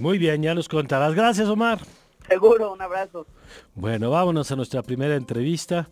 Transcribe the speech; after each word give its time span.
Muy 0.00 0.16
bien, 0.16 0.42
ya 0.42 0.54
nos 0.54 0.66
contarás. 0.66 1.14
Gracias, 1.14 1.46
Omar. 1.46 1.78
Seguro, 2.26 2.72
un 2.72 2.80
abrazo. 2.80 3.26
Bueno, 3.74 4.10
vámonos 4.10 4.50
a 4.50 4.56
nuestra 4.56 4.82
primera 4.82 5.14
entrevista 5.14 5.90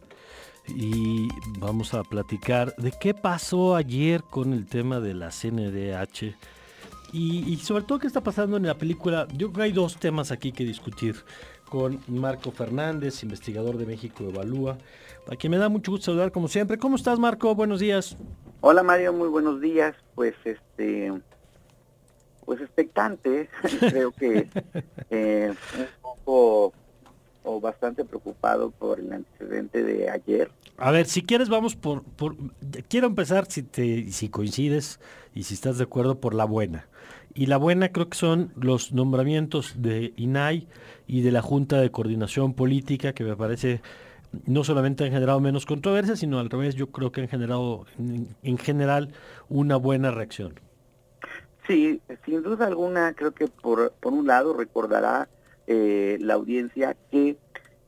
y 0.67 1.29
vamos 1.59 1.93
a 1.93 2.03
platicar 2.05 2.75
de 2.77 2.91
qué 2.99 3.13
pasó 3.13 3.77
ayer 3.77 4.23
con 4.23 4.55
el 4.55 4.65
tema 4.65 4.99
de 5.01 5.13
la 5.13 5.29
CNDH 5.29 6.35
y, 7.13 7.57
sobre 7.57 7.85
todo 7.85 7.99
qué 7.99 8.07
está 8.07 8.23
pasando 8.23 8.57
en 8.57 8.67
la 8.67 8.79
película. 8.79 9.29
Yo 9.33 9.49
creo 9.49 9.53
que 9.53 9.63
hay 9.63 9.73
dos 9.73 9.99
temas 9.99 10.33
aquí 10.33 10.53
que 10.53 10.65
discutir 10.65 11.17
con 11.69 12.01
Marco 12.09 12.51
Fernández, 12.51 13.23
investigador 13.23 13.77
de 13.77 13.85
México 13.85 14.25
Evalúa, 14.25 14.79
a 15.31 15.37
quien 15.37 15.51
me 15.51 15.59
da 15.59 15.69
mucho 15.69 15.91
gusto 15.91 16.07
saludar 16.07 16.33
como 16.33 16.49
siempre. 16.49 16.79
¿Cómo 16.79 16.97
estás, 16.97 17.19
Marco? 17.19 17.55
Buenos 17.55 17.81
días. 17.81 18.17
Hola, 18.63 18.83
Mario, 18.83 19.13
muy 19.13 19.29
buenos 19.29 19.61
días. 19.61 19.95
Pues 20.15 20.35
este 20.45 21.13
pues 22.49 22.63
expectante, 22.63 23.51
creo 23.79 24.11
que 24.11 24.49
eh, 25.11 25.53
un 25.79 25.87
poco 26.01 26.73
o 27.45 27.61
bastante 27.61 28.07
preocupado 28.07 28.71
por 28.71 29.01
el 29.01 29.13
antecedente 29.13 29.83
de 29.83 30.09
ayer. 30.09 30.51
A 30.79 30.91
ver, 30.91 31.05
si 31.05 31.21
quieres 31.21 31.51
vamos 31.51 31.77
por, 31.77 32.03
por 32.05 32.37
quiero 32.89 33.07
empezar 33.07 33.45
si 33.51 33.63
te 33.63 34.11
si 34.13 34.31
coincides 34.31 34.99
y 35.35 35.43
si 35.43 35.53
estás 35.53 35.77
de 35.77 35.85
acuerdo 35.85 36.21
por 36.21 36.33
la 36.33 36.47
buena. 36.47 36.89
Y 37.35 37.47
la 37.47 37.59
buena 37.59 37.91
creo 37.91 38.09
que 38.09 38.17
son 38.17 38.51
los 38.57 38.93
nombramientos 38.93 39.75
de 39.77 40.15
INAI 40.17 40.69
y 41.07 41.21
de 41.21 41.33
la 41.33 41.43
Junta 41.43 41.79
de 41.79 41.91
Coordinación 41.91 42.55
Política 42.55 43.13
que 43.13 43.25
me 43.25 43.37
parece 43.37 43.83
no 44.47 44.65
solamente 44.65 45.05
han 45.05 45.13
generado 45.13 45.39
menos 45.41 45.67
controversia, 45.67 46.17
sino 46.17 46.39
al 46.39 46.49
revés, 46.49 46.77
yo 46.77 46.87
creo 46.87 47.13
que 47.13 47.21
han 47.21 47.29
generado 47.29 47.85
en 48.43 48.57
general 48.57 49.13
una 49.51 49.77
buena 49.77 50.11
reacción. 50.11 50.55
Sí, 51.69 52.01
sin 52.25 52.43
duda 52.43 52.67
alguna, 52.67 53.13
creo 53.13 53.33
que 53.33 53.47
por, 53.47 53.93
por 53.93 54.15
un 54.15 54.27
lado 54.27 54.55
recordará 54.55 55.29
eh, 55.67 56.17
la 56.19 56.35
audiencia 56.35 56.97
que 57.11 57.37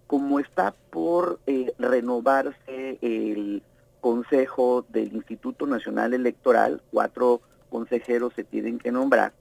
como 0.06 0.38
está 0.38 0.74
por 0.90 1.40
eh, 1.46 1.72
renovarse 1.78 2.98
el 3.00 3.62
Consejo 4.00 4.84
del 4.90 5.14
Instituto 5.14 5.66
Nacional 5.66 6.12
Electoral, 6.12 6.82
cuatro 6.90 7.40
consejeros 7.70 8.34
se 8.34 8.44
tienen 8.44 8.78
que 8.78 8.92
nombrar. 8.92 9.32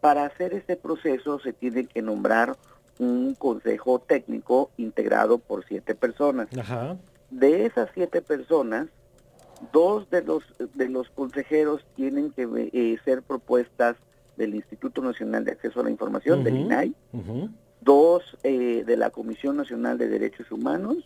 Para 0.00 0.24
hacer 0.24 0.54
este 0.54 0.76
proceso 0.76 1.38
se 1.40 1.52
tiene 1.52 1.86
que 1.86 2.00
nombrar 2.00 2.56
un 2.98 3.34
consejo 3.34 3.98
técnico 3.98 4.70
integrado 4.78 5.38
por 5.38 5.66
siete 5.66 5.94
personas. 5.94 6.48
De 7.30 7.66
esas 7.66 7.90
siete 7.92 8.22
personas, 8.22 8.88
Dos 9.72 10.08
de 10.10 10.22
los, 10.22 10.42
de 10.74 10.88
los 10.88 11.08
consejeros 11.10 11.84
tienen 11.94 12.32
que 12.32 12.48
eh, 12.72 12.98
ser 13.04 13.22
propuestas 13.22 13.96
del 14.36 14.54
Instituto 14.54 15.02
Nacional 15.02 15.44
de 15.44 15.52
Acceso 15.52 15.80
a 15.80 15.84
la 15.84 15.90
Información, 15.90 16.42
del 16.42 16.56
INAI, 16.56 16.94
dos 17.80 18.22
eh, 18.42 18.84
de 18.84 18.96
la 18.96 19.10
Comisión 19.10 19.56
Nacional 19.56 19.98
de 19.98 20.08
Derechos 20.08 20.50
Humanos 20.50 20.96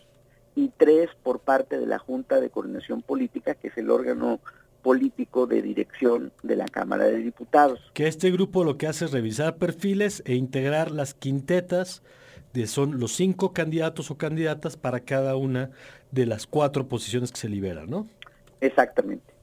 y 0.54 0.70
tres 0.76 1.10
por 1.22 1.40
parte 1.40 1.78
de 1.78 1.86
la 1.86 1.98
Junta 1.98 2.40
de 2.40 2.50
Coordinación 2.50 3.02
Política, 3.02 3.54
que 3.54 3.68
es 3.68 3.76
el 3.76 3.90
órgano 3.90 4.40
político 4.82 5.46
de 5.46 5.62
dirección 5.62 6.32
de 6.42 6.56
la 6.56 6.66
Cámara 6.66 7.04
de 7.04 7.16
Diputados. 7.18 7.80
Que 7.92 8.06
este 8.06 8.30
grupo 8.30 8.62
lo 8.62 8.78
que 8.78 8.86
hace 8.86 9.06
es 9.06 9.10
revisar 9.10 9.56
perfiles 9.56 10.22
e 10.26 10.34
integrar 10.34 10.92
las 10.92 11.12
quintetas 11.12 12.02
de 12.54 12.66
son 12.66 13.00
los 13.00 13.12
cinco 13.12 13.52
candidatos 13.52 14.10
o 14.10 14.16
candidatas 14.16 14.76
para 14.76 15.00
cada 15.00 15.36
una 15.36 15.70
de 16.12 16.26
las 16.26 16.46
cuatro 16.46 16.88
posiciones 16.88 17.32
que 17.32 17.38
se 17.38 17.48
liberan, 17.48 17.90
¿no? 17.90 18.06
Exactamente. 18.60 19.36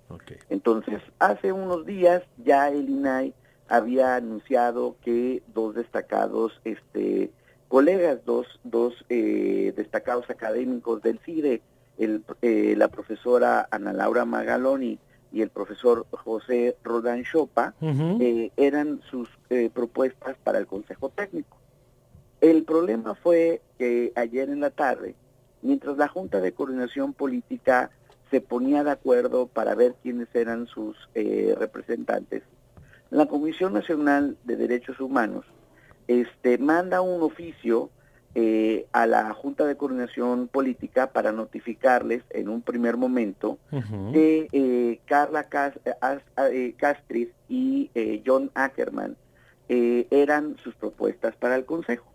Entonces, 0.50 1.02
hace 1.20 1.52
unos 1.52 1.86
días 1.86 2.24
ya 2.38 2.70
el 2.70 2.90
INAI 2.90 3.34
había 3.68 4.16
anunciado 4.16 4.96
que 5.04 5.42
dos 5.54 5.76
destacados 5.76 6.60
este, 6.64 7.32
colegas, 7.68 8.24
dos, 8.26 8.60
dos 8.64 8.94
eh, 9.10 9.74
destacados 9.76 10.30
académicos 10.30 11.02
del 11.02 11.20
CIDE, 11.20 11.62
el, 11.98 12.24
eh, 12.42 12.76
la 12.78 12.88
profesora 12.90 13.68
Ana 13.72 13.94
Laura 13.94 14.26
Magaloni 14.26 15.00
y 15.32 15.42
el 15.42 15.50
profesor 15.50 16.06
José 16.12 16.78
Rodán 16.84 17.24
Chopa, 17.24 17.74
eh, 17.82 18.52
eran 18.56 19.02
sus 19.10 19.28
propuestas 19.74 20.36
para 20.44 20.60
el 20.60 20.68
Consejo 20.68 21.10
Técnico. 21.10 21.58
El 22.42 22.64
problema 22.66 23.16
fue 23.16 23.62
que 23.80 24.12
ayer 24.16 24.50
en 24.50 24.60
la 24.60 24.70
tarde, 24.70 25.16
mientras 25.64 25.98
la 25.98 26.08
Junta 26.08 26.42
de 26.42 26.52
Coordinación 26.52 27.14
Política 27.14 27.90
se 28.34 28.42
ponía 28.42 28.84
de 28.84 28.90
acuerdo 28.90 29.46
para 29.46 29.76
ver 29.76 29.94
quiénes 30.02 30.28
eran 30.34 30.66
sus 30.66 30.98
eh, 31.14 31.54
representantes. 31.56 32.42
La 33.12 33.28
Comisión 33.28 33.74
Nacional 33.74 34.38
de 34.44 34.56
Derechos 34.56 35.00
Humanos 35.00 35.46
este, 36.08 36.58
manda 36.58 37.02
un 37.02 37.22
oficio 37.22 37.92
eh, 38.34 38.88
a 38.92 39.06
la 39.06 39.32
Junta 39.36 39.68
de 39.68 39.78
Coordinación 39.78 40.48
Política 40.48 41.12
para 41.12 41.32
notificarles 41.32 42.24
en 42.32 42.50
un 42.50 42.64
primer 42.64 42.98
momento 42.98 43.60
que 44.12 44.48
eh, 44.52 45.00
Carla 45.06 45.48
Castris 46.78 47.30
y 47.48 47.92
John 48.26 48.50
Ackerman 48.56 49.16
eran 49.70 50.58
sus 50.64 50.74
propuestas 50.74 51.36
para 51.36 51.56
el 51.56 51.66
Consejo. 51.66 52.12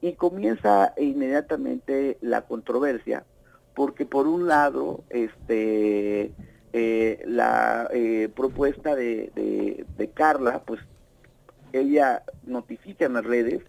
Y 0.00 0.14
comienza 0.14 0.94
inmediatamente 0.96 2.16
la 2.22 2.40
controversia 2.40 3.26
porque 3.74 4.06
por 4.06 4.26
un 4.26 4.46
lado, 4.46 5.04
este, 5.10 6.32
eh, 6.72 7.22
la 7.26 7.88
eh, 7.92 8.28
propuesta 8.34 8.94
de, 8.94 9.30
de, 9.96 10.10
Carla, 10.10 10.62
pues 10.64 10.80
ella 11.72 12.22
notifica 12.44 13.06
en 13.06 13.14
las 13.14 13.24
redes 13.24 13.62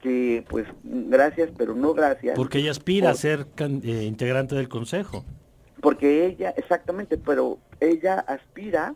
que 0.00 0.44
pues 0.48 0.66
gracias, 0.84 1.50
pero 1.56 1.74
no 1.74 1.94
gracias. 1.94 2.36
Porque 2.36 2.58
ella 2.58 2.70
aspira 2.70 3.10
a 3.10 3.14
ser 3.14 3.46
eh, 3.58 4.04
integrante 4.04 4.54
del 4.54 4.68
Consejo. 4.68 5.24
Porque 5.80 6.26
ella, 6.26 6.50
exactamente, 6.56 7.18
pero 7.18 7.58
ella 7.80 8.20
aspira 8.20 8.94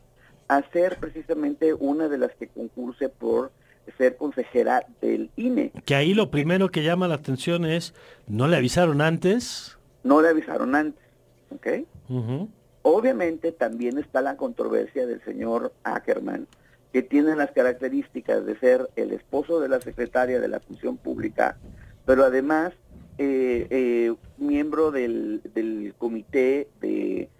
a 0.48 0.62
ser 0.72 0.98
precisamente 0.98 1.74
una 1.74 2.08
de 2.08 2.18
las 2.18 2.32
que 2.34 2.48
concurse 2.48 3.08
por 3.08 3.52
ser 3.98 4.16
consejera 4.16 4.86
del 5.00 5.30
INE. 5.36 5.72
Que 5.84 5.94
ahí 5.94 6.14
lo 6.14 6.30
primero 6.30 6.68
que 6.68 6.82
llama 6.82 7.08
la 7.08 7.16
atención 7.16 7.64
es, 7.64 7.94
¿no 8.26 8.48
le 8.48 8.56
avisaron 8.56 9.00
antes? 9.00 9.78
No 10.04 10.20
le 10.22 10.28
avisaron 10.28 10.74
antes, 10.74 11.02
¿ok? 11.50 11.68
Obviamente 12.82 13.52
también 13.52 13.98
está 13.98 14.20
la 14.20 14.36
controversia 14.36 15.06
del 15.06 15.22
señor 15.24 15.72
Ackerman, 15.84 16.46
que 16.92 17.02
tiene 17.02 17.36
las 17.36 17.52
características 17.52 18.44
de 18.44 18.58
ser 18.58 18.90
el 18.96 19.12
esposo 19.12 19.60
de 19.60 19.68
la 19.68 19.80
secretaria 19.80 20.40
de 20.40 20.48
la 20.48 20.60
Función 20.60 20.96
Pública, 20.96 21.56
pero 22.04 22.24
además 22.24 22.72
eh, 23.18 23.66
eh, 23.70 24.14
miembro 24.38 24.90
del, 24.90 25.42
del 25.54 25.94
comité 25.98 26.68
de 26.80 27.30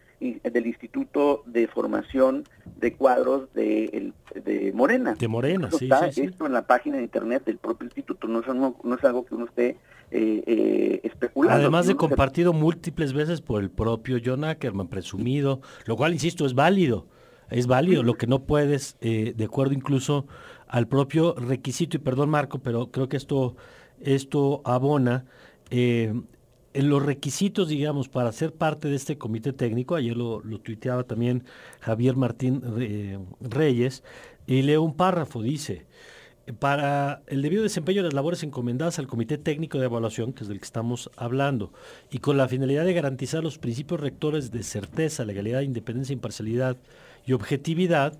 del 0.45 0.67
Instituto 0.67 1.43
de 1.47 1.67
Formación 1.67 2.45
de 2.83 2.93
Cuadros 2.95 3.51
de, 3.55 4.13
de 4.35 4.73
Morena. 4.75 5.15
De 5.15 5.29
Morena, 5.29 5.71
sí, 5.71 5.85
está 5.85 6.09
Esto 6.09 6.47
en 6.47 6.53
la 6.53 6.67
página 6.67 6.97
de 6.97 7.05
internet 7.05 7.45
del 7.45 7.57
propio 7.57 7.87
instituto, 7.87 8.27
no 8.27 8.41
es, 8.41 8.47
no, 8.49 8.95
es 8.95 9.05
algo 9.05 9.25
que 9.25 9.37
uno 9.37 9.47
esté 9.47 9.79
eh, 10.11 10.43
eh, 10.45 11.01
especulando. 11.05 11.61
Además 11.61 11.87
de 11.87 11.95
compartido 11.95 12.53
múltiples 12.53 13.13
veces 13.13 13.41
por 13.41 13.63
el 13.63 13.71
propio 13.71 14.19
John 14.23 14.43
Ackerman, 14.43 14.89
presumido, 14.89 15.61
lo 15.87 15.97
cual, 15.97 16.13
insisto, 16.13 16.45
es 16.45 16.55
válido. 16.55 17.07
Es 17.51 17.69
válido, 17.69 18.03
lo 18.03 18.15
que 18.15 18.27
no 18.27 18.43
puedes, 18.45 18.97
eh, 19.01 19.33
de 19.37 19.45
acuerdo 19.45 19.75
incluso 19.75 20.27
al 20.67 20.89
propio 20.89 21.35
requisito, 21.35 21.97
y 21.97 22.01
perdón 22.01 22.31
Marco, 22.31 22.59
pero 22.59 22.91
creo 22.91 23.09
que 23.09 23.17
esto, 23.17 23.55
esto 24.01 24.61
abona 24.65 25.25
eh, 25.71 26.15
en 26.75 26.89
los 26.89 27.05
requisitos, 27.05 27.69
digamos, 27.69 28.09
para 28.09 28.33
ser 28.33 28.53
parte 28.53 28.89
de 28.89 28.97
este 28.97 29.19
comité 29.19 29.53
técnico, 29.53 29.95
ayer 29.95 30.17
lo, 30.17 30.41
lo 30.41 30.59
tuiteaba 30.59 31.05
también 31.05 31.45
Javier 31.81 32.17
Martín 32.17 32.63
Reyes, 33.41 34.03
y 34.47 34.63
leo 34.63 34.83
un 34.83 34.95
párrafo, 34.95 35.43
dice, 35.43 35.87
para 36.59 37.23
el 37.29 37.43
debido 37.43 37.63
desempeño 37.63 38.03
de 38.03 38.09
las 38.09 38.15
labores 38.15 38.43
encomendadas 38.43 38.99
al 38.99 39.07
Comité 39.07 39.39
Técnico 39.39 39.79
de 39.79 39.87
Evaluación, 39.87 40.33
que 40.33 40.43
es 40.43 40.49
del 40.49 40.59
que 40.59 40.65
estamos 40.65 41.11
hablando, 41.17 41.73
y 42.11 42.19
con 42.19 42.37
la 42.37 42.49
finalidad 42.49 42.85
de 42.85 42.95
garantizar 42.95 43.43
los 43.43 43.59
principios 43.59 44.01
rectores 44.01 44.51
de 44.51 44.63
certeza, 44.63 45.25
legalidad, 45.25 45.61
independencia, 45.61 46.13
imparcialidad 46.13 46.77
y 47.27 47.33
objetividad, 47.33 48.19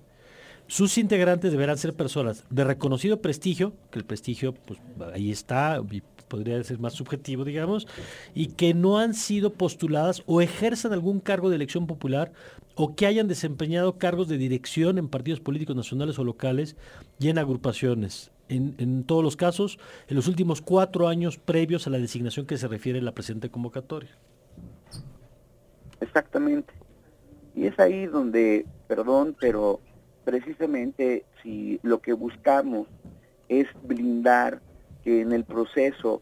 sus 0.67 0.97
integrantes 0.97 1.51
deberán 1.51 1.77
ser 1.77 1.93
personas 1.93 2.45
de 2.49 2.63
reconocido 2.63 3.21
prestigio, 3.21 3.73
que 3.91 3.99
el 3.99 4.05
prestigio, 4.05 4.53
pues 4.53 4.79
ahí 5.13 5.29
está, 5.29 5.81
podría 6.27 6.63
ser 6.63 6.79
más 6.79 6.93
subjetivo, 6.93 7.43
digamos, 7.43 7.87
y 8.33 8.47
que 8.47 8.73
no 8.73 8.97
han 8.97 9.13
sido 9.13 9.53
postuladas 9.53 10.23
o 10.25 10.41
ejerzan 10.41 10.93
algún 10.93 11.19
cargo 11.19 11.49
de 11.49 11.55
elección 11.55 11.87
popular 11.87 12.31
o 12.75 12.95
que 12.95 13.05
hayan 13.05 13.27
desempeñado 13.27 13.97
cargos 13.97 14.27
de 14.27 14.37
dirección 14.37 14.97
en 14.97 15.09
partidos 15.09 15.39
políticos 15.39 15.75
nacionales 15.75 16.17
o 16.19 16.23
locales 16.23 16.75
y 17.19 17.29
en 17.29 17.37
agrupaciones. 17.37 18.31
En, 18.49 19.03
todos 19.05 19.23
los 19.23 19.35
casos, 19.35 19.79
en 20.07 20.15
los 20.15 20.27
últimos 20.27 20.61
cuatro 20.61 21.07
años 21.07 21.39
previos 21.39 21.87
a 21.87 21.89
la 21.89 21.97
designación 21.97 22.45
que 22.45 22.57
se 22.57 22.67
refiere 22.67 22.99
en 22.99 23.05
la 23.05 23.13
presente 23.13 23.49
convocatoria. 23.49 24.11
Exactamente. 26.01 26.71
Y 27.55 27.65
es 27.65 27.79
ahí 27.79 28.05
donde, 28.05 28.67
perdón, 28.87 29.35
pero 29.39 29.79
precisamente 30.23 31.25
si 31.41 31.79
lo 31.81 31.99
que 31.99 32.13
buscamos 32.13 32.87
es 33.49 33.67
blindar 33.83 34.61
que 35.03 35.21
en 35.21 35.31
el 35.31 35.43
proceso 35.43 36.21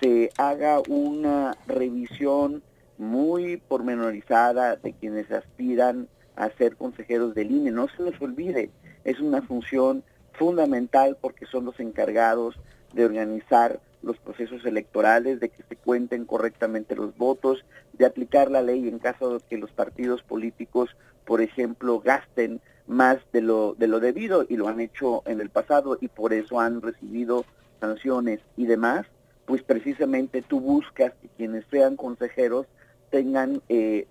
se 0.00 0.30
haga 0.38 0.80
una 0.88 1.56
revisión 1.66 2.62
muy 2.98 3.56
pormenorizada 3.56 4.76
de 4.76 4.92
quienes 4.92 5.30
aspiran 5.30 6.08
a 6.36 6.50
ser 6.50 6.76
consejeros 6.76 7.34
del 7.34 7.50
INE. 7.50 7.70
No 7.70 7.88
se 7.88 8.02
les 8.02 8.20
olvide, 8.20 8.70
es 9.04 9.20
una 9.20 9.42
función 9.42 10.04
fundamental 10.32 11.16
porque 11.20 11.46
son 11.46 11.64
los 11.64 11.80
encargados 11.80 12.58
de 12.94 13.04
organizar 13.04 13.80
los 14.02 14.16
procesos 14.18 14.64
electorales, 14.64 15.40
de 15.40 15.50
que 15.50 15.62
se 15.62 15.76
cuenten 15.76 16.24
correctamente 16.24 16.96
los 16.96 17.16
votos, 17.16 17.64
de 17.92 18.06
aplicar 18.06 18.50
la 18.50 18.62
ley 18.62 18.88
en 18.88 18.98
caso 18.98 19.34
de 19.34 19.44
que 19.48 19.58
los 19.58 19.70
partidos 19.72 20.22
políticos, 20.22 20.96
por 21.26 21.42
ejemplo, 21.42 22.00
gasten 22.00 22.60
más 22.86 23.18
de 23.32 23.42
lo, 23.42 23.74
de 23.74 23.86
lo 23.86 24.00
debido 24.00 24.46
y 24.48 24.56
lo 24.56 24.68
han 24.68 24.80
hecho 24.80 25.22
en 25.26 25.40
el 25.40 25.50
pasado 25.50 25.98
y 26.00 26.08
por 26.08 26.32
eso 26.32 26.58
han 26.58 26.80
recibido 26.80 27.44
sanciones 27.80 28.40
y 28.56 28.66
demás, 28.66 29.06
pues 29.46 29.62
precisamente 29.62 30.42
tú 30.42 30.60
buscas 30.60 31.12
que 31.20 31.28
quienes 31.36 31.64
sean 31.70 31.96
consejeros 31.96 32.66
tengan 33.10 33.60
eh, 33.68 34.06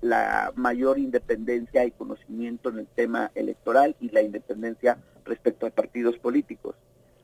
la 0.00 0.52
mayor 0.54 0.98
independencia 0.98 1.84
y 1.84 1.90
conocimiento 1.90 2.68
en 2.68 2.78
el 2.80 2.86
tema 2.86 3.32
electoral 3.34 3.96
y 4.00 4.10
la 4.10 4.22
independencia 4.22 4.98
respecto 5.24 5.66
a 5.66 5.70
partidos 5.70 6.16
políticos. 6.18 6.76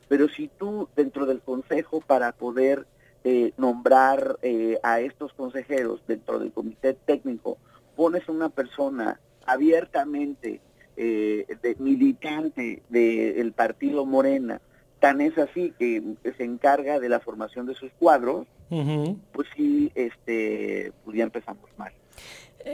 Pero 0.07 0.27
si 0.29 0.49
tú 0.49 0.89
dentro 0.95 1.25
del 1.25 1.41
Consejo 1.41 2.01
para 2.01 2.31
poder 2.33 2.85
eh, 3.23 3.53
nombrar 3.57 4.37
eh, 4.43 4.77
a 4.83 4.99
estos 4.99 5.33
consejeros 5.33 5.99
dentro 6.07 6.37
del 6.37 6.51
comité 6.51 6.93
técnico, 6.93 7.57
pones 7.95 8.29
una 8.29 8.49
persona 8.49 9.19
abiertamente 9.47 10.61
eh, 10.95 11.47
militante 11.79 12.83
del 12.89 13.51
partido 13.53 14.05
Morena, 14.05 14.61
tan 14.99 15.21
es 15.21 15.37
así 15.37 15.73
que 15.77 16.01
se 16.37 16.43
encarga 16.43 16.99
de 16.99 17.09
la 17.09 17.19
formación 17.19 17.65
de 17.65 17.75
sus 17.75 17.91
cuadros, 17.93 18.47
pues 18.69 19.47
sí, 19.55 19.91
este, 19.95 20.91
pues 21.03 21.17
ya 21.17 21.23
empezamos 21.23 21.69
mal. 21.77 21.93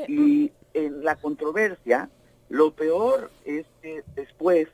y 0.07 0.51
en 0.73 1.03
la 1.03 1.15
controversia, 1.17 2.09
lo 2.49 2.71
peor 2.73 3.29
es 3.45 3.65
que 3.81 4.03
después 4.15 4.69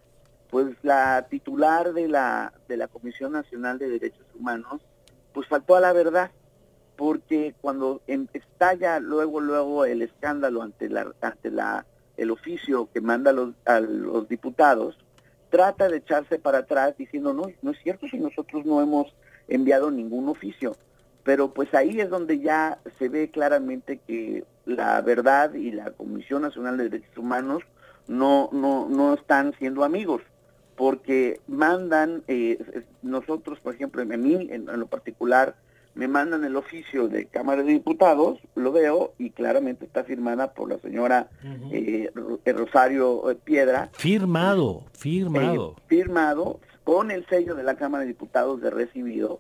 pues 0.50 0.76
la 0.82 1.28
titular 1.30 1.94
de 1.94 2.08
la, 2.08 2.54
de 2.68 2.78
la 2.78 2.88
Comisión 2.88 3.34
Nacional 3.34 3.80
de 3.80 3.90
Derechos 3.90 4.26
Humanos, 4.38 4.82
pues 5.34 5.48
faltó 5.48 5.76
a 5.76 5.82
la 5.82 5.94
verdad, 5.94 6.32
porque 6.96 7.54
cuando 7.62 8.02
em, 8.08 8.28
estalla 8.34 9.00
luego, 9.00 9.40
luego 9.40 9.86
el 9.86 10.02
escándalo 10.02 10.62
ante 10.62 10.90
la, 10.90 11.14
ante 11.22 11.52
la, 11.52 11.86
el 12.16 12.32
oficio 12.32 12.90
que 12.94 13.02
manda 13.02 13.32
los, 13.34 13.54
a 13.66 13.80
los 13.80 14.28
diputados, 14.28 14.98
trata 15.50 15.88
de 15.88 15.98
echarse 15.98 16.40
para 16.40 16.60
atrás 16.60 16.96
diciendo, 16.98 17.34
no, 17.34 17.48
no 17.62 17.72
es 17.72 17.80
cierto 17.84 18.08
si 18.08 18.18
nosotros 18.18 18.66
no 18.66 18.82
hemos 18.82 19.14
enviado 19.48 19.92
ningún 19.92 20.30
oficio. 20.30 20.76
Pero 21.24 21.54
pues 21.54 21.74
ahí 21.74 22.00
es 22.00 22.10
donde 22.10 22.40
ya 22.40 22.80
se 23.00 23.10
ve 23.10 23.30
claramente 23.30 24.00
que 24.08 24.46
la 24.66 25.02
verdad 25.02 25.54
y 25.54 25.72
la 25.72 25.92
Comisión 25.92 26.42
Nacional 26.42 26.78
de 26.78 26.90
Derechos 26.90 27.18
Humanos 27.18 27.64
no, 28.08 28.50
no, 28.54 28.88
no 28.90 29.14
están 29.14 29.54
siendo 29.58 29.84
amigos 29.84 30.22
porque 30.78 31.42
mandan, 31.48 32.24
eh, 32.28 32.84
nosotros, 33.02 33.60
por 33.60 33.74
ejemplo, 33.74 34.04
a 34.04 34.06
mí 34.06 34.48
en, 34.52 34.68
lo 34.68 34.86
particular, 34.86 35.56
me 35.98 36.08
mandan 36.08 36.44
el 36.44 36.56
oficio 36.56 37.08
de 37.08 37.26
Cámara 37.26 37.64
de 37.64 37.72
Diputados, 37.74 38.40
lo 38.54 38.72
veo 38.72 39.14
y 39.18 39.32
claramente 39.32 39.86
está 39.86 40.04
firmada 40.04 40.54
por 40.54 40.70
la 40.70 40.78
señora 40.78 41.28
eh, 41.72 42.12
Rosario 42.46 43.32
eh, 43.32 43.36
Piedra. 43.36 43.90
Firmado, 43.94 44.84
firmado. 44.94 45.76
firmado 45.88 46.60
con 46.84 47.10
el 47.10 47.26
sello 47.26 47.56
de 47.56 47.64
la 47.64 47.76
Cámara 47.76 48.04
de 48.04 48.10
Diputados 48.10 48.62
de 48.62 48.70
recibido. 48.70 49.40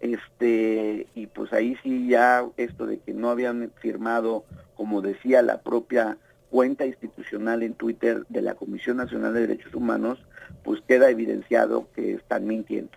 Este, 0.00 1.06
y 1.14 1.26
pues 1.26 1.52
ahí 1.52 1.76
sí 1.82 2.08
ya 2.08 2.46
esto 2.56 2.86
de 2.86 2.98
que 3.00 3.12
no 3.12 3.28
habían 3.28 3.70
firmado, 3.76 4.44
como 4.74 5.02
decía 5.02 5.42
la 5.42 5.60
propia 5.60 6.16
cuenta 6.48 6.86
institucional 6.86 7.62
en 7.62 7.74
Twitter 7.74 8.24
de 8.30 8.40
la 8.40 8.54
Comisión 8.54 8.96
Nacional 8.96 9.34
de 9.34 9.40
Derechos 9.42 9.74
Humanos, 9.74 10.18
pues 10.64 10.80
queda 10.88 11.10
evidenciado 11.10 11.88
que 11.94 12.14
están 12.14 12.46
mintiendo. 12.46 12.96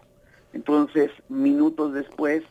Entonces, 0.54 1.12
minutos 1.28 1.94
después, 1.94 2.44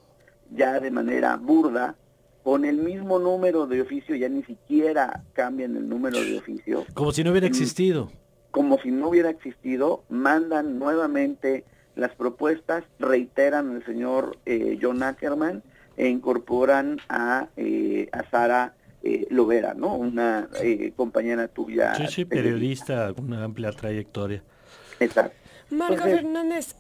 ya 0.54 0.80
de 0.80 0.90
manera 0.90 1.36
burda, 1.36 1.96
con 2.42 2.64
el 2.64 2.76
mismo 2.76 3.18
número 3.18 3.66
de 3.66 3.82
oficio, 3.82 4.16
ya 4.16 4.28
ni 4.28 4.42
siquiera 4.42 5.22
cambian 5.32 5.76
el 5.76 5.88
número 5.88 6.20
de 6.20 6.38
oficio. 6.38 6.84
Como 6.94 7.12
si 7.12 7.22
no 7.22 7.30
hubiera 7.30 7.46
existido. 7.46 8.10
Como 8.50 8.78
si 8.80 8.90
no 8.90 9.08
hubiera 9.08 9.30
existido, 9.30 10.04
mandan 10.08 10.78
nuevamente 10.78 11.64
las 11.94 12.14
propuestas, 12.14 12.84
reiteran 12.98 13.76
al 13.76 13.84
señor 13.84 14.38
eh, 14.44 14.78
John 14.80 15.02
Ackerman 15.02 15.62
e 15.96 16.08
incorporan 16.08 16.98
a, 17.08 17.48
eh, 17.56 18.08
a 18.12 18.28
Sara 18.30 18.74
eh, 19.02 19.26
Lovera, 19.30 19.74
¿no? 19.74 19.94
Una 19.94 20.48
eh, 20.62 20.92
compañera 20.96 21.48
tuya. 21.48 21.94
Sí, 21.94 22.06
sí, 22.08 22.24
periodista, 22.24 23.12
con 23.14 23.26
una 23.26 23.44
amplia 23.44 23.72
trayectoria. 23.72 24.42
Exacto. 25.00 25.36
Marco 25.70 26.02
Fernández, 26.02 26.76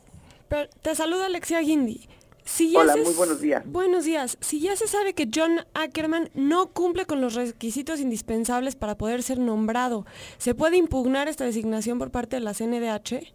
te 0.82 0.94
saluda 0.94 1.26
Alexia 1.26 1.60
Guindi. 1.60 2.08
Si 2.44 2.76
Hola, 2.76 2.96
muy 2.96 3.14
buenos 3.14 3.40
días. 3.40 3.62
Buenos 3.66 4.04
días. 4.04 4.36
Si 4.40 4.60
ya 4.60 4.76
se 4.76 4.86
sabe 4.86 5.14
que 5.14 5.28
John 5.32 5.60
Ackerman 5.74 6.30
no 6.34 6.70
cumple 6.72 7.06
con 7.06 7.20
los 7.20 7.34
requisitos 7.34 8.00
indispensables 8.00 8.76
para 8.76 8.96
poder 8.96 9.22
ser 9.22 9.38
nombrado, 9.38 10.06
¿se 10.38 10.54
puede 10.54 10.76
impugnar 10.76 11.28
esta 11.28 11.44
designación 11.44 11.98
por 11.98 12.10
parte 12.10 12.36
de 12.36 12.40
la 12.40 12.54
CNDH? 12.54 13.32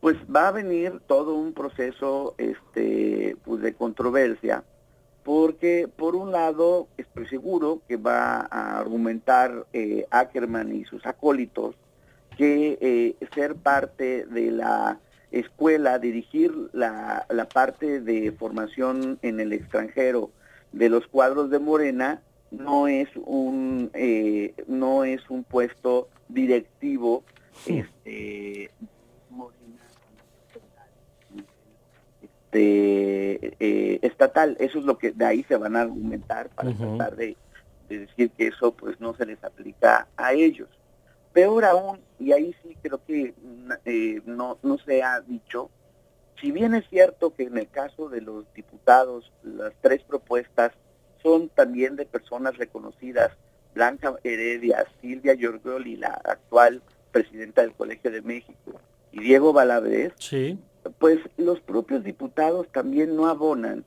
Pues 0.00 0.16
va 0.34 0.48
a 0.48 0.52
venir 0.52 1.00
todo 1.06 1.34
un 1.34 1.52
proceso 1.52 2.34
este, 2.38 3.36
pues 3.44 3.60
de 3.60 3.74
controversia 3.74 4.64
porque 5.22 5.88
por 5.94 6.16
un 6.16 6.32
lado 6.32 6.88
estoy 6.96 7.26
seguro 7.26 7.82
que 7.86 7.96
va 7.96 8.48
a 8.50 8.78
argumentar 8.78 9.66
eh, 9.72 10.06
Ackerman 10.10 10.74
y 10.74 10.84
sus 10.84 11.04
acólitos 11.06 11.76
que 12.36 12.78
eh, 12.80 13.26
ser 13.34 13.56
parte 13.56 14.24
de 14.24 14.50
la 14.50 14.98
escuela, 15.30 15.98
dirigir 15.98 16.52
la, 16.72 17.26
parte 17.52 18.00
de 18.00 18.32
formación 18.32 19.18
en 19.22 19.40
el 19.40 19.52
extranjero 19.52 20.30
de 20.72 20.88
los 20.88 21.06
cuadros 21.06 21.50
de 21.50 21.58
Morena 21.58 22.22
no 22.50 22.88
es 22.88 23.08
un 23.16 23.90
eh, 23.94 24.54
no 24.66 25.04
es 25.04 25.28
un 25.30 25.44
puesto 25.44 26.08
directivo 26.28 27.22
este, 27.66 28.70
este, 32.50 33.56
eh, 33.60 33.98
estatal. 34.02 34.56
Eso 34.58 34.78
es 34.80 34.84
lo 34.84 34.98
que 34.98 35.12
de 35.12 35.24
ahí 35.24 35.44
se 35.44 35.56
van 35.56 35.76
a 35.76 35.82
argumentar 35.82 36.48
para 36.50 36.72
tratar 36.72 37.16
de, 37.16 37.36
decir 37.88 38.30
que 38.30 38.48
eso 38.48 38.72
pues 38.72 39.00
no 39.00 39.14
se 39.14 39.26
les 39.26 39.42
aplica 39.44 40.08
a 40.16 40.32
ellos. 40.32 40.68
Peor 41.32 41.64
aún, 41.64 42.00
y 42.18 42.32
ahí 42.32 42.54
sí 42.62 42.76
creo 42.82 43.04
que 43.04 43.34
eh, 43.84 44.22
no, 44.26 44.58
no 44.62 44.78
se 44.78 45.02
ha 45.02 45.20
dicho, 45.20 45.70
si 46.40 46.50
bien 46.50 46.74
es 46.74 46.88
cierto 46.88 47.34
que 47.34 47.44
en 47.44 47.58
el 47.58 47.68
caso 47.68 48.08
de 48.08 48.20
los 48.20 48.52
diputados 48.54 49.32
las 49.42 49.72
tres 49.80 50.02
propuestas 50.02 50.72
son 51.22 51.48
también 51.50 51.96
de 51.96 52.06
personas 52.06 52.56
reconocidas, 52.56 53.32
Blanca 53.74 54.16
Heredia, 54.24 54.86
Silvia 55.00 55.34
Giorgioli, 55.34 55.96
la 55.96 56.20
actual 56.24 56.82
presidenta 57.12 57.62
del 57.62 57.74
Colegio 57.74 58.10
de 58.10 58.22
México, 58.22 58.80
y 59.12 59.20
Diego 59.20 59.52
Valadez, 59.52 60.14
sí 60.18 60.58
pues 60.98 61.18
los 61.36 61.60
propios 61.60 62.04
diputados 62.04 62.66
también 62.72 63.16
no 63.16 63.26
abonan. 63.26 63.84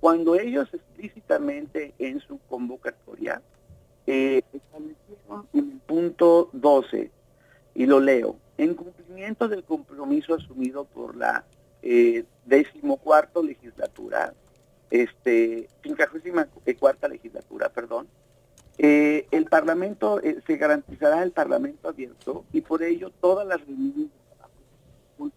Cuando 0.00 0.36
ellos 0.36 0.68
explícitamente 0.72 1.94
en 1.98 2.20
su 2.20 2.38
convocatoria 2.48 3.42
eh, 4.08 4.42
establecieron 4.54 5.46
en 5.52 5.72
el 5.72 5.80
punto 5.80 6.48
12, 6.54 7.10
y 7.74 7.86
lo 7.86 8.00
leo, 8.00 8.36
en 8.56 8.74
cumplimiento 8.74 9.48
del 9.48 9.64
compromiso 9.64 10.34
asumido 10.34 10.86
por 10.86 11.14
la 11.14 11.44
eh, 11.82 12.24
decimocuarto 12.46 13.42
legislatura, 13.42 14.32
este, 14.90 15.68
cuarta 16.78 17.06
legislatura, 17.06 17.68
perdón, 17.68 18.08
eh, 18.78 19.26
el 19.30 19.44
Parlamento, 19.44 20.22
eh, 20.22 20.38
se 20.46 20.56
garantizará 20.56 21.22
el 21.22 21.32
Parlamento 21.32 21.88
abierto 21.88 22.46
y 22.50 22.62
por 22.62 22.82
ello 22.82 23.10
todas 23.20 23.46
las 23.46 23.60
reuniones 23.60 24.08
de 25.18 25.30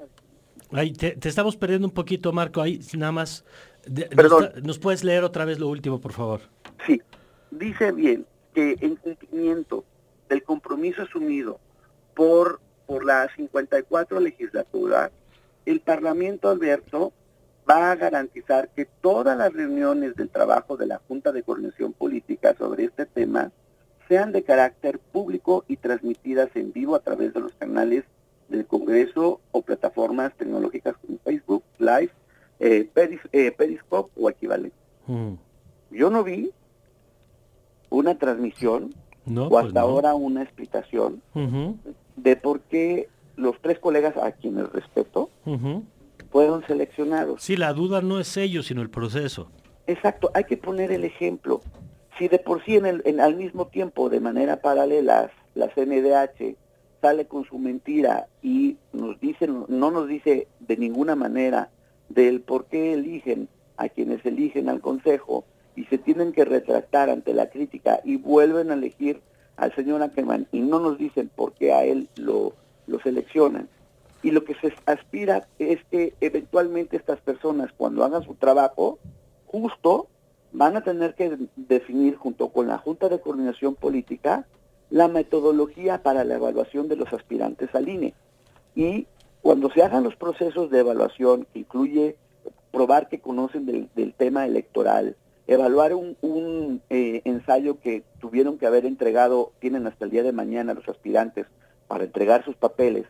Ahí 0.72 0.94
te, 0.94 1.18
estamos 1.28 1.58
perdiendo 1.58 1.88
un 1.88 1.94
poquito, 1.94 2.32
Marco. 2.32 2.62
Ahí 2.62 2.80
nada 2.98 3.12
más. 3.12 3.44
nos, 4.64 4.80
puedes 4.80 5.04
leer 5.04 5.26
otra 5.26 5.44
vez 5.44 5.60
lo 5.60 5.68
último, 5.68 6.00
por 6.00 6.14
favor? 6.14 6.40
Sí. 6.88 7.02
Dice 7.52 7.92
bien 7.92 8.26
que 8.54 8.78
en 8.82 8.96
cumplimiento 8.96 9.84
del 10.30 10.44
compromiso 10.44 11.04
asumido 11.04 11.60
por, 12.16 12.60
por 12.86 13.06
la 13.06 13.30
54 13.36 14.20
legislatura, 14.20 15.12
el 15.66 15.80
Parlamento 15.80 16.50
Alberto 16.50 17.14
va 17.70 17.92
a 17.92 17.96
garantizar 17.96 18.70
que 18.70 18.86
todas 18.86 19.38
las 19.38 19.54
reuniones 19.54 20.16
del 20.16 20.30
trabajo 20.30 20.78
de 20.78 20.88
la 20.88 21.02
Junta 21.08 21.32
de 21.32 21.44
Coordinación 21.44 21.94
Política 21.94 22.56
sobre 22.58 22.86
este 22.86 23.06
tema 23.06 23.52
sean 24.08 24.32
de 24.32 24.44
carácter 24.44 25.00
público 25.00 25.64
y 25.68 25.78
transmitidas 25.78 26.50
en 26.56 26.74
vivo 26.74 26.96
a 26.96 27.00
través 27.00 27.34
de 27.34 27.40
los 27.40 27.54
canales 27.54 28.04
del 28.50 28.66
Congreso 28.66 29.40
o 29.52 29.62
plataformas 29.62 30.34
tecnológicas 30.36 30.96
como 30.98 31.18
Facebook, 31.20 31.64
Live, 31.80 32.12
eh, 32.60 32.90
eh, 33.32 33.52
Periscope 33.52 34.12
o 34.16 34.30
equivalente. 34.30 34.76
Mm. 35.08 35.36
Yo 35.92 36.10
no 36.10 36.24
vi 36.24 36.52
una 37.92 38.18
transmisión 38.18 38.96
o 39.28 39.50
pues 39.50 39.66
hasta 39.68 39.82
ahora 39.82 40.16
una 40.16 40.42
explicación 40.42 41.22
de 42.16 42.36
por 42.36 42.62
qué 42.62 43.10
los 43.36 43.60
tres 43.62 43.78
colegas 43.78 44.18
a 44.18 44.32
quienes 44.32 44.72
respeto 44.72 45.30
fueron 46.32 46.66
seleccionados. 46.66 47.44
Sí, 47.44 47.56
la 47.56 47.74
duda 47.74 48.02
no 48.02 48.20
es 48.20 48.36
ellos, 48.38 48.66
sino 48.66 48.82
el 48.82 48.90
proceso. 48.90 49.52
Exacto, 49.86 50.32
hay 50.34 50.46
que 50.46 50.58
poner 50.58 50.92
el 50.92 51.04
ejemplo. 51.04 51.62
Si 52.18 52.28
de 52.28 52.40
por 52.40 52.64
sí 52.64 52.78
en 52.78 52.86
el, 52.86 53.02
en, 53.06 53.20
al 53.20 53.36
mismo 53.36 53.68
tiempo, 53.68 54.10
de 54.10 54.20
manera 54.20 54.62
paralela, 54.62 55.32
la 55.56 55.68
CNDH 55.70 56.56
sale 57.02 57.26
con 57.26 57.46
su 57.46 57.58
mentira 57.58 58.28
y 58.42 58.78
nos 58.94 59.20
dice, 59.20 59.48
no 59.48 59.92
nos 59.92 60.08
dice 60.08 60.48
de 60.60 60.78
ninguna 60.78 61.16
manera 61.16 61.70
del 62.10 62.42
por 62.42 62.66
qué 62.66 62.94
eligen 62.94 63.50
a 63.78 63.90
quienes 63.90 64.26
eligen 64.26 64.70
al 64.70 64.82
Consejo 64.82 65.44
y 65.76 65.86
se 65.86 65.98
tienen 65.98 66.34
que 66.34 66.46
retractar 66.46 67.10
ante 67.10 67.34
la 67.34 67.50
crítica 67.50 68.02
y 68.04 68.18
vuelven 68.18 68.72
a 68.72 68.76
elegir 68.76 69.22
al 69.58 69.74
señor 69.76 70.02
Ackerman 70.02 70.48
y 70.52 70.60
no 70.62 70.80
nos 70.80 70.98
dicen 70.98 71.30
por 71.36 71.54
qué 71.54 71.74
a 71.74 71.84
él 71.84 72.10
lo, 72.16 72.54
lo 72.88 73.00
seleccionan. 73.00 73.70
Y 74.24 74.32
lo 74.32 74.44
que 74.44 74.56
se 74.56 74.74
aspira 74.86 75.48
es 75.58 75.80
que 75.90 76.14
eventualmente 76.22 76.96
estas 76.96 77.20
personas 77.22 77.72
cuando 77.76 78.04
hagan 78.04 78.24
su 78.24 78.36
trabajo 78.36 79.00
justo 79.48 80.08
van 80.52 80.76
a 80.76 80.84
tener 80.84 81.16
que 81.16 81.38
definir 81.56 82.16
junto 82.16 82.50
con 82.50 82.68
la 82.68 82.78
Junta 82.78 83.10
de 83.10 83.20
Coordinación 83.20 83.76
Política 83.76 84.46
la 84.90 85.08
metodología 85.08 86.04
para 86.04 86.24
la 86.24 86.36
evaluación 86.36 86.88
de 86.90 86.98
los 86.98 87.12
aspirantes 87.14 87.74
al 87.74 87.88
INE. 87.88 88.14
Y 88.76 89.08
cuando 89.42 89.72
se 89.72 89.82
hagan 89.82 90.04
los 90.04 90.16
procesos 90.16 90.70
de 90.70 90.80
evaluación, 90.80 91.48
que 91.52 91.60
incluye 91.60 92.18
probar 92.72 93.10
que 93.10 93.20
conocen 93.20 93.66
del, 93.66 94.14
tema 94.14 94.46
electoral, 94.46 95.16
evaluar 95.48 95.94
un, 95.94 96.82
eh, 96.90 97.22
ensayo 97.26 97.80
que 97.80 98.04
tuvieron 98.20 98.58
que 98.58 98.68
haber 98.68 98.86
entregado, 98.86 99.52
tienen 99.60 99.88
hasta 99.88 100.06
el 100.06 100.12
día 100.12 100.24
de 100.24 100.32
mañana 100.32 100.74
los 100.74 100.88
aspirantes 100.88 101.48
para 101.88 102.06
entregar 102.06 102.46
sus 102.46 102.56
papeles, 102.56 103.06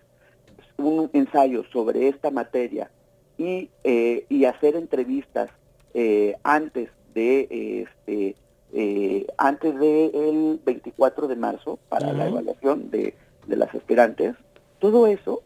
un 0.78 1.10
ensayo 1.14 1.64
sobre 1.72 2.08
esta 2.08 2.32
materia 2.32 2.90
y, 3.38 3.70
eh, 3.84 4.26
y 4.30 4.46
hacer 4.46 4.76
entrevistas 4.76 5.50
eh, 5.94 6.36
antes 6.44 6.90
de 7.14 7.84
este 7.84 8.36
eh, 8.74 9.28
antes 9.38 9.78
del 9.78 10.62
24 10.66 11.28
de 11.28 11.36
marzo 11.36 11.78
para 11.90 12.14
la 12.14 12.28
evaluación 12.28 12.90
de, 12.90 13.16
de 13.46 13.56
las 13.58 13.74
aspirantes, 13.76 14.36
todo 14.80 15.08
eso 15.08 15.42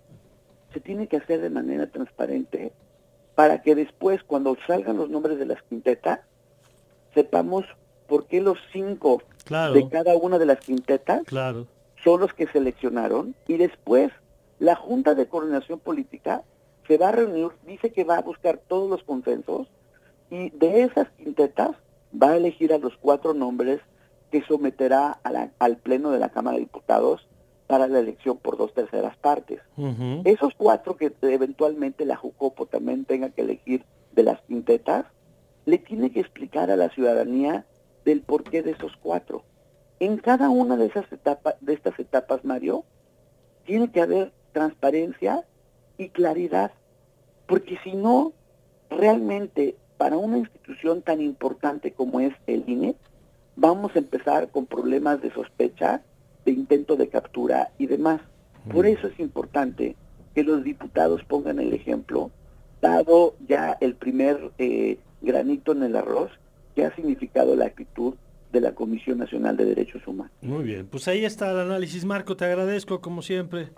se 0.74 0.80
tiene 0.80 1.08
que 1.08 1.18
hacer 1.18 1.42
de 1.42 1.50
manera 1.50 1.88
transparente 1.88 2.72
para 3.34 3.64
que 3.64 3.74
después, 3.74 4.24
cuando 4.24 4.56
salgan 4.68 4.98
los 4.98 5.10
nombres 5.10 5.40
de 5.40 5.48
las 5.48 5.62
quintetas, 5.64 6.20
sepamos 7.16 7.66
por 8.08 8.28
qué 8.28 8.42
los 8.42 8.60
cinco 8.72 9.24
de 9.50 9.90
cada 9.90 10.16
una 10.16 10.38
de 10.38 10.46
las 10.46 10.60
quintetas 10.60 11.24
son 12.04 12.20
los 12.20 12.34
que 12.34 12.48
seleccionaron 12.48 13.34
y 13.48 13.58
después 13.58 14.12
la 14.60 14.76
Junta 14.76 15.16
de 15.16 15.28
Coordinación 15.28 15.80
Política 15.80 16.44
se 16.88 16.98
va 16.98 17.10
a 17.10 17.14
reunir, 17.14 17.50
dice 17.66 17.92
que 17.92 18.04
va 18.04 18.18
a 18.18 18.22
buscar 18.22 18.60
todos 18.68 18.88
los 18.90 19.04
consensos 19.04 19.68
y 20.30 20.52
de 20.52 20.84
esas 20.84 21.10
quintetas 21.18 21.72
va 22.22 22.32
a 22.32 22.38
elegir 22.38 22.74
a 22.74 22.78
los 22.78 22.96
cuatro 22.98 23.34
nombres 23.34 23.82
que 24.32 24.44
someterá 24.44 25.20
al 25.60 25.78
Pleno 25.78 26.12
de 26.12 26.20
la 26.20 26.30
Cámara 26.30 26.56
de 26.56 26.62
Diputados 26.62 27.28
para 27.68 27.88
la 27.88 28.00
elección 28.00 28.38
por 28.38 28.58
dos 28.58 28.74
terceras 28.74 29.18
partes. 29.18 29.62
Esos 30.24 30.54
cuatro 30.56 30.98
que 30.98 31.12
eventualmente 31.22 32.06
la 32.06 32.16
Jucopo 32.16 32.68
también 32.68 33.06
tenga 33.06 33.30
que 33.30 33.42
elegir 33.42 33.84
de 34.12 34.24
las 34.24 34.42
quintetas, 34.42 35.06
le 35.66 35.78
tiene 35.78 36.12
que 36.12 36.20
explicar 36.20 36.70
a 36.72 36.76
la 36.76 36.90
ciudadanía 36.90 37.66
del 38.04 38.22
porqué 38.22 38.62
de 38.62 38.72
esos 38.72 38.96
cuatro. 39.02 39.44
En 40.00 40.18
cada 40.18 40.50
una 40.50 40.78
de 40.78 40.88
esas 40.88 41.12
etapas, 41.12 41.56
de 41.62 41.74
estas 41.74 41.98
etapas, 42.00 42.44
Mario, 42.46 42.84
tiene 43.66 43.90
que 43.92 44.02
haber 44.02 44.32
transparencia 44.52 45.44
y 45.98 46.10
claridad, 46.10 46.72
porque 47.48 47.78
si 47.84 47.94
no, 47.94 48.34
realmente 48.90 49.76
para 49.98 50.18
una 50.18 50.38
institución 50.38 51.02
tan 51.02 51.22
importante 51.22 51.92
como 51.92 52.20
es 52.20 52.34
el 52.48 52.64
INE, 52.68 52.96
vamos 53.56 53.96
a 53.96 54.00
empezar 54.00 54.50
con 54.50 54.66
problemas 54.66 55.22
de 55.22 55.32
sospecha, 55.32 56.02
de 56.44 56.52
intento 56.52 56.96
de 56.96 57.08
captura 57.08 57.72
y 57.78 57.88
demás. 57.88 58.22
Por 58.72 58.86
mm. 58.86 58.90
eso 58.90 59.08
es 59.08 59.20
importante 59.20 59.96
que 60.34 60.44
los 60.44 60.64
diputados 60.64 61.24
pongan 61.24 61.60
el 61.60 61.74
ejemplo, 61.74 62.32
dado 62.82 63.36
ya 63.48 63.78
el 63.80 63.96
primer 63.96 64.52
eh, 64.58 65.00
granito 65.26 65.72
en 65.74 65.84
el 65.84 65.96
arroz 65.96 66.32
que 66.76 66.86
ha 66.86 66.96
significado 66.96 67.56
la 67.56 67.66
actitud 67.66 68.16
de 68.52 68.62
la 68.62 68.74
Comisión 68.74 69.18
Nacional 69.18 69.58
de 69.58 69.66
Derechos 69.66 70.08
Humanos. 70.08 70.32
Muy 70.42 70.64
bien, 70.64 70.88
pues 70.88 71.08
ahí 71.08 71.26
está 71.26 71.52
el 71.52 71.60
análisis, 71.60 72.06
Marco, 72.06 72.38
te 72.38 72.46
agradezco 72.46 73.02
como 73.02 73.22
siempre. 73.22 73.70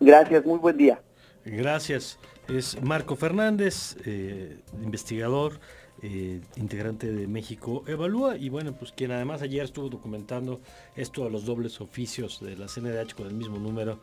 Gracias, 0.00 0.44
muy 0.46 0.58
buen 0.58 0.76
día. 0.76 1.02
Gracias. 1.44 2.18
Es 2.48 2.80
Marco 2.82 3.16
Fernández, 3.16 3.96
eh, 4.04 4.58
investigador, 4.82 5.60
eh, 6.02 6.40
integrante 6.56 7.12
de 7.12 7.26
México 7.26 7.84
Evalúa, 7.86 8.36
y 8.36 8.48
bueno, 8.48 8.72
pues 8.72 8.92
quien 8.92 9.12
además 9.12 9.42
ayer 9.42 9.64
estuvo 9.64 9.88
documentando 9.88 10.60
esto 10.96 11.24
a 11.24 11.30
los 11.30 11.44
dobles 11.44 11.80
oficios 11.80 12.40
de 12.40 12.56
la 12.56 12.66
CNDH 12.66 13.14
con 13.14 13.26
el 13.26 13.34
mismo 13.34 13.58
número 13.58 14.00